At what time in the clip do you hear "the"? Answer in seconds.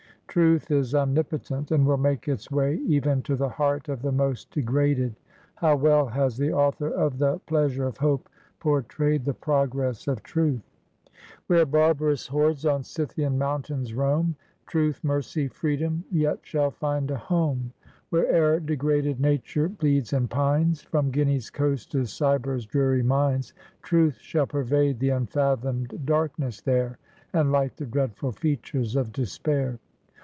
3.35-3.49, 4.01-4.13, 6.37-6.53, 7.17-7.39, 9.25-9.33, 24.99-25.09, 27.75-27.85